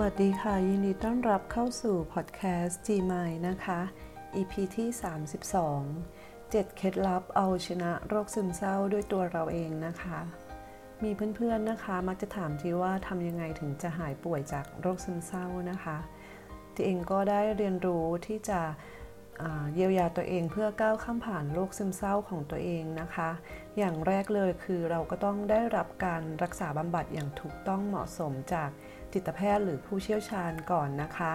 [0.00, 3.80] วัสดีค่ะ ยินดีต้อนรับเข้าสู่พอดแคสต์ G m i นะคะ
[4.34, 4.88] EP ที่
[5.80, 10.18] 32 7 เคล็ดลับเอาชนะโรคซึมเศร้าด้วยตัวเราเองนะคะ
[11.02, 15.98] มีเพื่อนๆนะคะ มักจะถามที่ว่าทำยังไงถึงจะหายป่วยจากโรคซึมเศร้านะคะ
[16.74, 18.60] ที่เองก็ได้เรียนรู้ที่จะ
[19.74, 23.30] เยียวยาตัวเองเพื่อก้าวข้ามผ่านโรคซึมเศร้าของตัวเองนะคะ
[23.78, 28.70] อย่างแรกเลยคือเราก็ต้องได้รับการรักษาบำบัดอย่างถูกต้องเหมาะสมจาก
[29.12, 31.32] จิตแพทย์หรือผู้เชี่ยวชาญก่อนนะคะ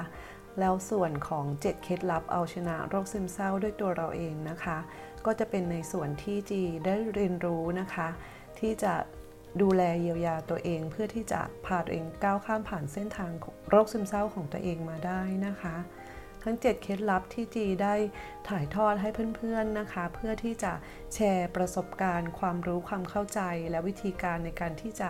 [0.59, 4.77] แล้วส่วนของ 7 เคล็ดลับเอาชนะโรคซึมเศร้าด้วยตัวเราเองนะคะ
[5.25, 8.07] ก็จะเป็นในส่วนที่จีได้เรียนรู้นะคะ
[8.59, 8.93] ที่จะ
[9.61, 13.31] ดูแลเยียวยาตัวเองเพื่อที่จะพาตัวเองก้าวข้ามผ่านเส้นทาง
[13.69, 15.75] โรคซึมเศร้าของตัวเองมาได้นะคะ
[16.47, 17.95] ทั้ง 7 เคล็ดลับที่จีได้
[18.49, 20.73] ถ่ายทอดให้เพื่อนๆนะคะ เพื่อที่จะ
[21.13, 25.09] แชร์ประสบการณ์ ความรู้ความเข้าใจ และวิธีการในการที่จะ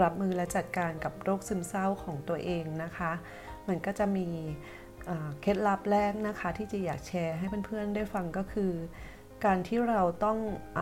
[0.00, 3.12] รับมือและจัดการกับโรคซึมเศร้าของตัวเองนะคะ
[3.68, 4.28] มันก็จะมี
[5.40, 8.72] เคล็ดลับแรกนะคะ ที่จะอยากแชร์ให้เพื่อนๆได้ฟังก็คือ
[9.44, 10.38] การที่เราต้อง
[10.78, 10.80] อ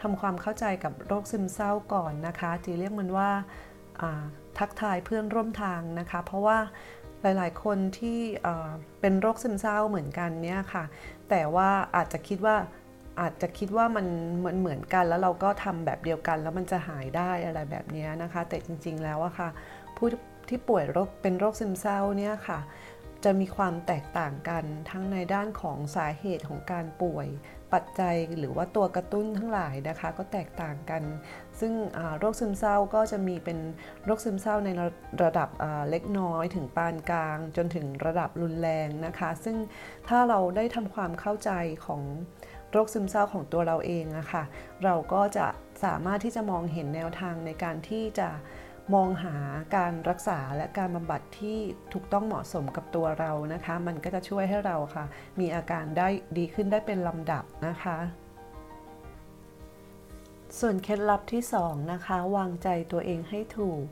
[0.00, 3.30] ทำความเข้าใจกับโรคซึมเศร้าก่อนนะคะจีเรียกมันว่า
[4.58, 6.58] ทักทายเพื่อนร่วมทางนะคะ เพราะว่า
[7.22, 8.18] หลายๆ คนที่
[9.00, 10.84] เป็นโรคซึมเศร้าเหมือนกันเนี่ยค่ะ
[11.30, 12.56] แต่ว่าอาจจะคิดว่า
[13.20, 14.06] อาจจะคิดว่ามัน
[14.38, 19.48] เหมือนเหมือนกัน แล้วเราก็ทำแบบเดียวกัน แล้วมันจะหายได้อะไรแบบนี้นะคะ แต่จริง ๆ แล้วอะค่ะ
[19.96, 20.06] ผู้
[20.48, 22.58] ที่ป่วยโรคเป็นโรคซึมเศร้าเนี่ยค่ะ
[23.24, 27.26] จะมีความแตกต่างกันทั้งในด้านของสาเหตุของการป่วย
[27.72, 31.02] ปัจจัยหรือว่าตัวกระตุ้นทั้งหลายนะคะ ก็แตกต่างกัน
[31.60, 31.72] ซึ่ง
[32.18, 33.58] โรคซึมเศร้าก็จะมีเป็น
[34.04, 34.68] โรคซึมเศร้าใน
[35.22, 35.48] ระดับ
[35.90, 39.56] เล็กน้อยถึงปานกลาง จนถึงระดับรุนแรงนะคะ ซึ่ง
[40.08, 41.50] ถ้าเราได้ทำความเข้าใจ
[41.86, 42.02] ของ
[42.72, 44.44] โรคซึมเศร้าของตัวเราเองอะค่ะ
[44.84, 45.46] เราก็จะ
[45.84, 48.28] สามารถที่จะมองเห็นแนวทางในการที่จะ
[48.94, 49.36] มองหา
[49.76, 51.58] การรักษาและการบำบัดที่
[51.92, 55.04] ถูกต้องเหมาะสมกับตัวเรานะคะ มันก็จะช่วยให้เราค่ะ
[55.40, 57.98] มีอาการได้ดีขึ้นได้เป็นลำดับนะคะ
[60.58, 63.84] ส่วนเคล็ดลับที่2นะคะ วางใจตัวเองให้ถูก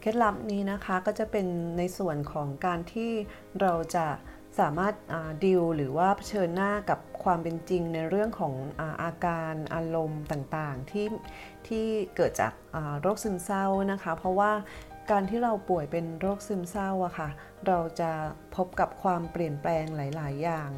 [0.00, 1.46] เคล็ดลับนี้นะคะก็จะเป็น
[1.78, 3.10] ในส่วนของการที่
[3.60, 4.06] เราจะ
[4.58, 4.94] สามารถ
[5.44, 11.06] ดิวหรือว่าเผชิญหน้ากับความเป็นจริงในเรื่องของอาอาการอารมณ์ต่างๆ ที่
[11.68, 11.86] ที่
[12.16, 12.52] เกิดจาก
[13.00, 14.52] โรคซึมเศร้านะคะ เพราะว่า
[15.10, 17.28] การที่เราป่วยเป็นโรคซึมเศร้าอะค่ะ
[17.66, 18.10] เราจะ
[18.56, 20.70] พบกับความเปลี่ยนแปลงหลาย ๆ อย่าง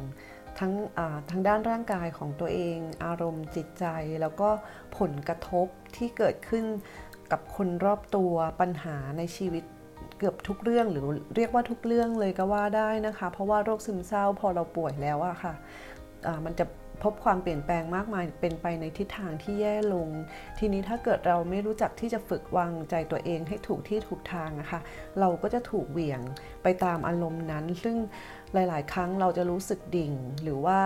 [0.59, 0.73] ทั้ง
[1.29, 3.85] ทั้งด้านร่างกายของตัวเอง อารมณ์จิตใจ
[4.21, 4.49] แล้วก็
[4.97, 6.65] ผลกระทบที่เกิดขึ้น
[7.31, 9.63] กับคนรอบตัวปัญหาในชีวิต
[10.17, 11.05] เกือบทุกเรื่องหรือ
[11.35, 15.53] เรียกว่าทุกเรื่องเลยก็ว่าได้นะคะ เพราะว่าโรคซึมเศร้าพอเราป่วยแล้วอะค่ะ
[16.45, 16.65] มันจะ
[17.03, 20.09] พบความเปลี่ยนแปลงมากมายเป็นไปในทิศทางที่แย่ลง
[20.59, 24.79] ทีนี้ถ้าเกิดเราไม่รู้จักที่จะฝึกวางใจตัวเองให้ถูกที่ถูกทางนะคะ
[25.19, 26.21] เราก็จะถูกเหวี่ยง
[26.63, 27.97] ไปตามอารมณ์นั้น ซึ่ง
[28.53, 30.79] หลาย ๆ ครั้งเราจะรู้สึกดิ่งหรือว่า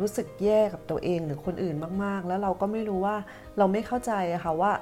[0.00, 3.16] รู้สึกแย่กับตัวเองหรือคนอื่นมาก ๆ แล้วเราก็ไม่รู้ว่า
[3.58, 4.72] เราไม่เข้าใจอะค่ะว่า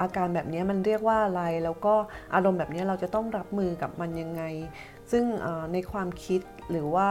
[0.00, 1.94] อาการแบบนี้มันเรียกว่าอะไร แล้วก็
[2.34, 4.42] อารมณ์แบบนี้เราจะต้องรับมือกับมันยังไง
[5.14, 5.24] ซึ่ง
[5.72, 7.10] ในความคิดหรือว่า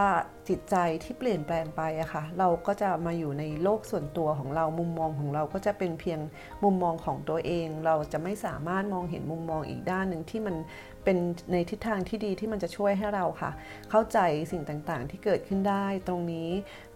[0.49, 6.19] จิตใจที่เปลี่ยนแปลงไปอะค่ะ เราก็จะมาอยู่ในโลกส่วนตัวของเรา มุมมองของเราก็จะเป็นเพียง
[6.63, 10.55] มุมมองของตัวเอง เราจะไม่สามารถมองเห็นมุมมองอีกด้านหนึ่งที่มัน
[11.03, 11.17] เป็น
[11.51, 13.51] ในทิศทางที่ดีที่มันจะช่วยให้เราค่ะ
[13.89, 14.19] เข้าใจ
[14.51, 16.49] สิ่งต่างๆที่เกิดขึ้นได้ ตรงนี้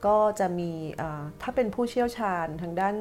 [0.05, 0.71] ก็จะมี
[1.41, 2.95] ถ้าเป็นผู้เชี่ยวชาญทางด้าน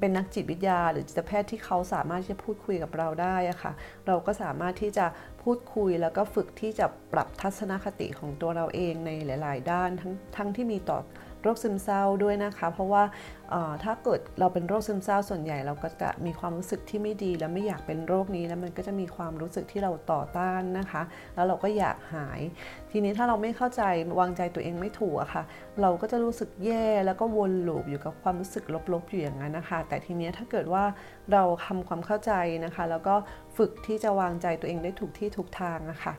[0.00, 3.72] เป็นนักจิตวิทยา หรือจิตแพทย์ที่เขาสามารถที่จะพูดคุยกับเราได้อะค่ะ
[4.06, 5.06] เราก็สามารถที่จะ
[5.42, 10.98] พูดคุยแล้วก็ฝึกที่จะปรับทัศนคติของตัวเราเองในหลาย ๆ ด้านทั้งทั้งที่มีต่อ
[11.42, 13.02] โรคซึมเศร้าด้วยนะคะ เพราะว่า
[13.84, 21.02] ถ้าเกิดเราเป็นโรคซึมเศร้าส่วนใหญ่เราก็จะมีความรู้สึกที่ไม่ดี และไม่อยากเป็นโรคนี้แล้วมันก็จะมีความรู้สึกที่เราต่อต้านนะคะ
[21.34, 22.40] แล้วเราก็อยากหาย
[22.90, 23.82] ทีนี้ถ้าเราไม่เข้าใจ
[24.20, 25.42] วางใจตัวเองไม่ถูกอะคะ่ะ
[25.80, 30.84] เราก็จะรู้สึกแย่แล้วก็วนลูปอยู่กับความรู้สึกลบๆอยู่อย่างนั้นนะคะ แต่ทีนี้ถ้าเกิดว่า
[31.32, 32.32] เราทำความเข้าใจ
[32.64, 33.14] นะคะ แล้วก็
[33.58, 36.14] ฝึกที่จะวางใจตัวเองได้ถูกที่ถูกทางนะคะ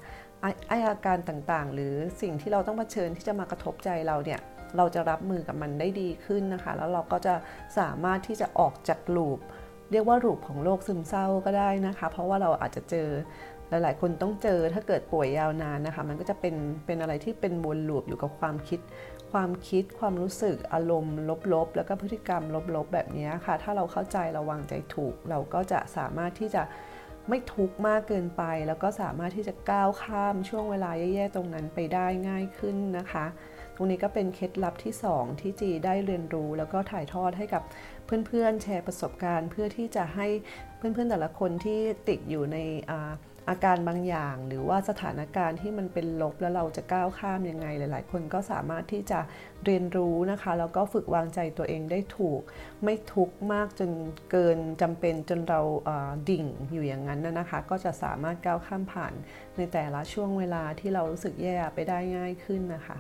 [0.69, 4.39] ไออาการต่างๆ หรือสิ่งที่เราต้องเผชิญที่จะมากระทบใจเราเนี่ย
[4.77, 7.36] เราจะรับมือกับมันได้ดีขึ้นนะคะ แล้วเราก็จะ
[7.80, 9.39] สามารถที่จะออกจากลูป
[9.91, 13.09] เรียกว่าลูปของโรคซึมเศร้าก็ได้นะคะ เพราะว่าเราอาจจะเจอ
[13.69, 18.80] หลาย ๆ คนต้องเจอถ้าเกิดป่วยยาวนานนะคะ มันก็จะเป็นเป็นอะไรที่เป็นวนลูปอยู่กับความคิด
[19.31, 21.15] ความคิดความรู้สึกอารมณ์
[21.53, 22.44] ลบ ๆ แล้วก็พฤติกรรม
[22.75, 26.63] ลบ ๆ แบบนี้ค่ะ ถ้าเราเข้าใจเราวางใจถูก เราก็จะสามารถที่จะ
[27.30, 33.26] ไม่ทุกข์มากเกินไป แล้วก็สามารถที่จะก้าวข้ามช่วงเวลาแย่ๆตรงนั้นไปได้ง่ายขึ้นนะคะ
[33.76, 37.64] ตรงนี้ก็เป็นเคล็ดลับที่ 2 ที่จีได้เรียนรู้ แล้วก็ถ่ายทอดให้กับ
[38.28, 40.28] เพื่อนๆแชร์ประสบการณ์ เพื่อที่จะให้
[40.78, 41.80] เพื่อนๆแต่ละคนที่
[42.10, 42.58] ติดอยู่ใน
[43.50, 49.19] อาการบางอย่าง หรือว่าสถานการณ์ที่มันเป็นลบแล้วเราจะก้าวข้ามยังไง หลาย ๆ คนก็สามารถที่จะ
[49.65, 52.41] เรียนรู้นะคะแล้วก็ฝึกวางใจตัวเองได้ถูก
[52.83, 53.89] ไม่ทุกข์มากจน
[54.31, 55.62] เกินจำเป็นจนเรา
[56.30, 59.13] ดิ่งอยู่อย่างนั้นนะคะ ก็จะสามารถก้าวข้ามผ่าน
[59.57, 62.97] ในแต่ละช่วงเวลาที่เรารู้สึกแย่ไปได้ง่ายขึ้นนะคะ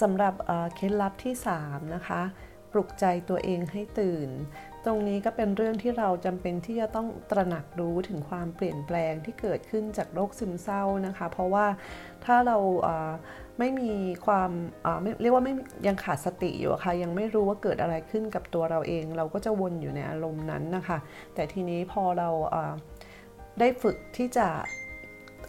[0.00, 0.34] สำหรับ
[0.74, 1.34] เคล็ดลับที่
[1.64, 2.22] 3 นะคะ
[2.72, 4.28] ปลุกใจตัวเองให้ตื่น
[4.84, 11.66] ตรงนี้ก็เป็นเรื่องที่เราจำเป็นที่จะต้องตระหนักรู้ถึงความเปลี่ยนแปลงที่เกิดขึ้นจากโรคซึมเศร้านะคะ เพราะว่า
[12.24, 12.58] ถ้าเรา
[13.58, 13.92] ไม่มี
[14.26, 14.50] ความ
[15.20, 15.54] เรียกว่าไม่
[15.86, 20.98] ยังขาดสติอยู่ค่ะ ยังไม่รู้ว่าเกิดอะไรขึ้นกับตัวเราเอง เราก็จะวนอยู่ในอารมณ์นั้นนะคะ
[21.34, 22.30] แต่ทีนี้พอเรา
[23.60, 24.48] ได้ฝึกที่จะ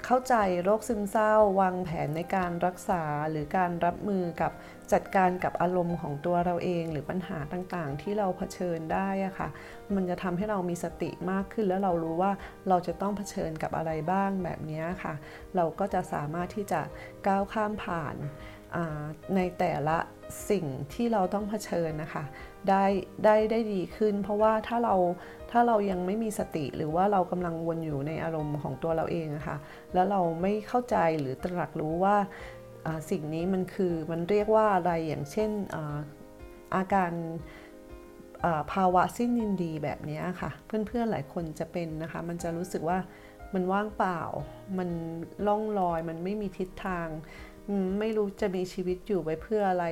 [0.08, 4.52] เข้าใจโรคซึมเศร้าวางแผนในการรักษาหรือการรับมือกับ
[4.94, 9.50] จัดการกับอารมณ์ของตัวเราเอง หรือปัญหาต่างๆ ที่เราเผชิญได้อะค่ะ
[9.96, 12.32] มันจะทำให้เรามีสติมากขึ้น แล้วเรารู้ว่า
[12.70, 15.14] เราจะต้องเผชิญกับอะไรบ้างแบบนี้ค่ะ
[15.56, 16.82] เราก็จะสามารถที่จะ
[17.28, 18.16] ก้าวข้ามผ่าน
[19.36, 19.98] ในแต่ละ
[20.50, 22.24] สิ่งที่เราต้องเผชิญนะคะ
[22.70, 22.86] ได้
[23.24, 24.96] ได้ได้ดีขึ้น เพราะว่าถ้าเรา
[25.52, 29.58] ถ้าเรายังไม่มีสติหรือว่าเรากำลังวนอยู่ในอารมณ์ของตัวเราเองอะคะ่ะ
[29.94, 32.18] แล้วเราไม่เข้าใจหรือตรักรู้ว่า
[33.10, 35.78] สิ่งนี้มันคือมันเรียกว่าอะไรอย่างเช่นอ
[36.76, 37.12] อาการ
[38.74, 42.98] ภาวะสิ้นยินดีแบบนี้ค่ะ เพื่อนๆหลายคนจะเป็นนะคะ มันจะรู้สึกว่า
[43.54, 44.22] มันว่างเปล่า
[44.78, 44.90] มัน
[45.48, 47.08] ล่องลอย มันไม่มีทิศทาง
[48.00, 49.86] ไม่รู้จะมีชีวิตอยู่ไปเพื่ออะไร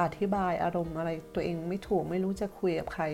[0.00, 3.04] อธิบายอารมณ์อะไรตัวเองไม่ถูกไม่รู้จะคุยกับใคร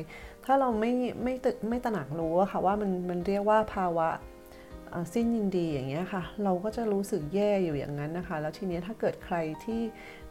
[0.44, 0.92] ถ้าเราไม่
[1.24, 4.08] ไม่ตึกไม่ตระหนักรู้อะค่ะว่ามันมันเรียกว่าภาวะ
[5.14, 9.80] สิ้นยินดีอย่างเงี้ยค่ะ เราก็จะรู้สึกแย่อยู่อย่างนั้นนะคะ แล้วทีนี้ถ้าเกิดใครที่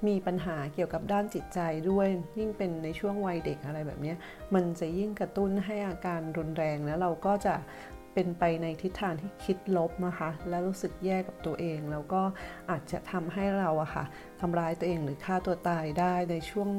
[0.08, 1.60] มีปัญหาเกี่ยวกับด้านจิตใจ
[1.90, 2.08] ด้วย
[2.40, 4.14] ยิ่งเป็นในช่วงวัยเด็กอะไรแบบนี้
[4.54, 7.56] มันจะยิ่งกระตุ้นให้อาการรุนแรงแล้วเราก็จะ
[8.16, 12.22] เป็นไปในทิศทางที่คิดลบนะคะและรู้สึกแย่กับตัวเอง แล้วก็
[12.70, 14.06] อาจจะทำให้เราอะค่ะ
[14.42, 16.70] ทำร้ายตัวเองหรือฆ่าตัวตายได้ในช่วง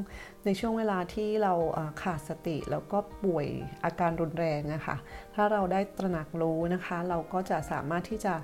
[0.47, 1.55] ในช่วงเวลาที่เรา
[2.03, 3.47] ขาดสติแล้วก็ป่วย
[3.85, 4.97] อาการรุนแรงนะคะ
[5.35, 8.35] ถ้าเราได้ตระหนักรู้นะคะ เราก็จะสามารถที่จะ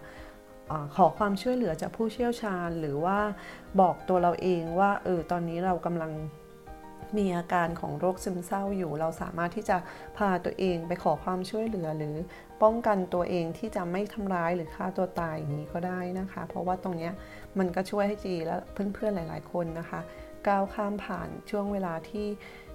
[0.96, 3.18] ขอความช่วยเหลือจากผู้เชี่ยวชาญ หรือว่า
[3.80, 6.12] บอกตัวเราเองว่าเออตอนนี้เรากำลัง
[7.18, 9.76] มีอาการของโรคซึมเศร้าอยู่ เราสามารถที่จะ
[10.16, 12.16] พาตัวเองไปขอความช่วยเหลือ หรือ
[12.62, 17.10] ป้องกันตัวเองที่จะไม่ทำร้ายหรือฆ่าตัวตายอย่างนี้ก็ได้นะคะ เพราะว่าตรงนี้
[17.58, 20.00] มันก็ช่วยให้จีและเพื่อนๆหลาย ๆ คนนะคะ
[20.48, 22.28] ก้าวข้ามผ่านช่วงเวลาที่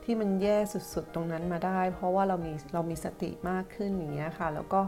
[0.04, 0.57] ที่มันแย่
[0.94, 4.81] สุดๆ ตรงนั้นมาได้ เพราะว่าเรามีเรามีสติมากขึ้นอย่างเงี้ยค่ะ แล้วก็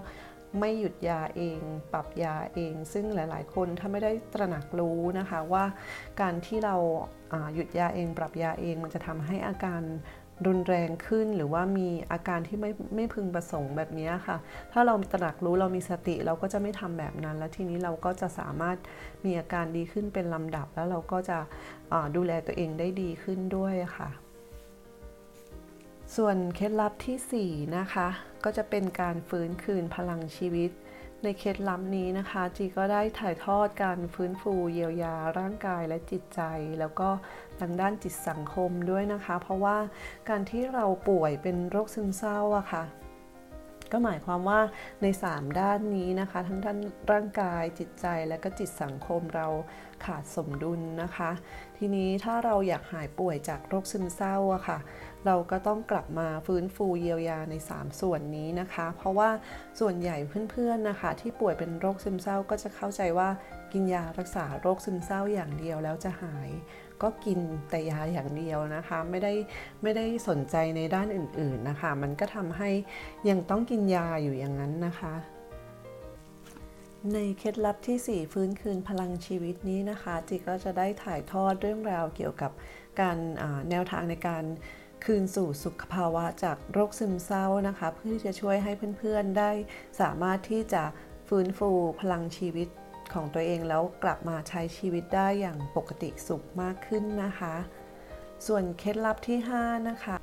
[0.60, 1.60] ไม่หยุดยาเอง
[1.94, 5.66] ปรับยาเอง ซึ่งหลาย ๆ คนถ้าไม่ได้ตระหนักรู้นะคะว่า
[6.22, 6.75] การที่เรา
[7.56, 9.81] หยุดยาเอง ปรับยาเองมันจะทำให้อาการ
[10.48, 14.38] รุนแรงขึ้นหรือว่ามีอาการที่ไม่ไม่พึงประสงค์แบบนี้ค่ะ
[14.72, 18.78] ถ้าเราตระหนักรู้เรามีสติเราก็จะไม่ทำแบบนั้น แล้วทีนี้เราก็จะสามารถ
[19.25, 21.40] มีอาการดีขึ้นเป็นลำดับ แล้วเราก็จะ
[22.16, 24.10] ดูแลตัวเองได้ดีขึ้นด้วยค่ะ
[26.15, 28.07] ส่วนเคล็ดลับที่ 4 นะคะ
[28.44, 30.71] ก็จะเป็นการฟื้นคืนพลังชีวิต
[31.23, 36.42] ในเคล็ดลับนี้นะคะ จีก็ได้ถ่ายทอดการฟื้นฟูเยียวยาร่างกายและจิตใจ
[36.80, 37.09] แล้วก็
[37.59, 39.78] ทางด้านจิตสังคมด้วยนะคะ เพราะว่า
[40.30, 42.83] การที่เราป่วยเป็นโรคซึมเศร้าอะค่ะ
[43.92, 44.60] ก็หมายความว่า
[45.02, 46.78] ใน 3 ด้านนี้นะคะ ทั้งด้าน
[47.12, 49.48] ร่างกายจิตใจและก็จิตสังคมเรา
[50.06, 51.31] ขาดสมดุลนะคะ
[51.78, 54.80] ทีนี้ถ้าเราอยากหายป่วยจากโรคซึมเศร้าอะค่ะ
[55.26, 59.30] เราก็ต้องกลับมาฟื้นฟูเยียวยาใน 3 ส่วนนี้นะคะ เพราะว่า
[59.80, 60.18] ส่วนใหญ่
[60.52, 63.30] เพื่อนๆนะคะ ที่ป่วยเป็นโรคซึมเศร้าก็จะเข้าใจว่า
[63.72, 66.50] กินยารักษาโรคซึมเศร้าอย่างเดียวแล้วจะหาย
[67.03, 67.39] ก็กิน
[67.69, 69.33] แต่ยาอย่างเดียวนะคะ ไม่ได้
[69.83, 72.69] ไม่ได้สนใจในด้านอื่นๆนะคะ มันก็ทำให้
[73.29, 75.13] ยังต้องกินยาอยู่อย่างนั้นนะคะ
[77.13, 82.51] ในเคล็ดลับที่ 4 ฟื้นคืนพลังชีวิตนี้นะคะจิก็จะได้ถ่ายทอดเรื่องราวเกี่ยวกับ
[83.01, 83.18] การ
[83.69, 84.44] แนวทางในการ
[85.06, 89.51] คืนสู่สุขภาวะจากโรคซึมเศร้านะคะ เพื่อที่จะช่วยให้เพื่อนๆได้
[90.01, 90.83] สามารถที่จะ
[91.27, 92.68] ฟื้นฟูพลังชีวิต
[93.13, 97.56] ของตัวเองแล้วกลับมาใช้ชีวิตได้อย่างปกติสุขมากขึ้นนะคะ
[98.47, 100.16] ส่วนเคล็ดลับที่ 5 นะคะ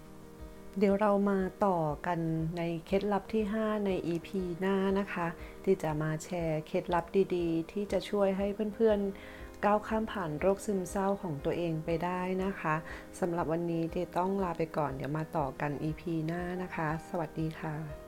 [0.79, 2.19] เดี๋ยวเรามาต่อกัน
[2.57, 4.29] ในเคล็ดลับที่ 5 ใน EP
[4.61, 5.27] หน้านะคะ
[5.65, 7.05] ที่จะมาแชร์เคล็ดลับ
[7.37, 12.75] ดีๆ ที่จะช่วยให้เพื่อนๆ ก้าวข้ามผ่านโรคซึมเศร้าของตัวเองไปได้นะคะ
[13.21, 18.06] สำหรับวันนี้เดต้องลาไปก่อนเดี๋ยวมาต่อกัน EP หน้านะคะ สวัสดีค่ะ